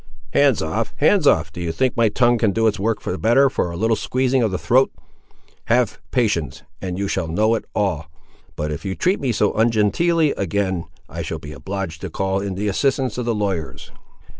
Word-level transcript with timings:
"Hands 0.33 0.59
off—hands 0.63 1.27
off—do 1.27 1.61
you 1.61 1.71
think 1.71 1.95
my 1.95 2.09
tongue 2.09 2.39
can 2.39 2.53
do 2.53 2.65
its 2.65 2.79
work 2.79 3.03
the 3.03 3.19
better, 3.19 3.51
for 3.51 3.69
a 3.69 3.77
little 3.77 3.95
squeezing 3.95 4.41
of 4.41 4.49
the 4.49 4.57
throat! 4.57 4.91
Have 5.65 5.99
patience, 6.09 6.63
and 6.81 6.97
you 6.97 7.07
shall 7.07 7.27
know 7.27 7.53
it 7.53 7.65
all; 7.75 8.07
but 8.55 8.71
if 8.71 8.83
you 8.83 8.95
treat 8.95 9.19
me 9.19 9.31
so 9.31 9.53
ungenteelly 9.53 10.31
again, 10.37 10.85
I 11.07 11.21
shall 11.21 11.37
be 11.37 11.51
obliged 11.53 12.01
to 12.01 12.09
call 12.09 12.39
in 12.39 12.55
the 12.55 12.67
assistance 12.67 13.19
of 13.19 13.25
the 13.25 13.35
lawyers." 13.35 13.91